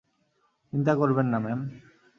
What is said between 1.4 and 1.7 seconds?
Ma'am!